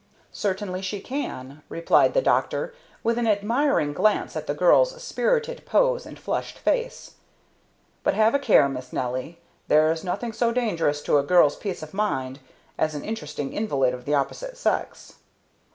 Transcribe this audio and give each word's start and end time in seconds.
"Certainly 0.33 0.81
she 0.81 0.99
can," 0.99 1.61
replied 1.69 2.15
the 2.15 2.23
doctor, 2.23 2.73
with 3.03 3.19
an 3.19 3.27
admiring 3.27 3.93
glance 3.93 4.35
at 4.35 4.47
the 4.47 4.55
girl's 4.55 4.99
spirited 5.03 5.63
pose 5.63 6.07
and 6.07 6.17
flushed 6.17 6.57
face. 6.57 7.17
"But 8.03 8.15
have 8.15 8.33
a 8.33 8.39
care, 8.39 8.67
Miss 8.67 8.91
Nelly. 8.91 9.37
There's 9.67 10.03
nothing 10.03 10.33
so 10.33 10.51
dangerous 10.51 11.03
to 11.03 11.19
a 11.19 11.23
girl's 11.23 11.55
peace 11.55 11.83
of 11.83 11.93
mind 11.93 12.39
as 12.79 12.95
an 12.95 13.05
interesting 13.05 13.53
invalid 13.53 13.93
of 13.93 14.05
the 14.05 14.15
opposite 14.15 14.57
sex." 14.57 15.17